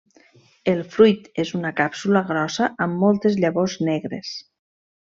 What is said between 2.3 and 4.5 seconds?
grossa amb moltes llavors negres.